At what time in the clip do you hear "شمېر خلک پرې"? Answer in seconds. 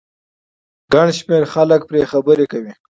1.17-2.01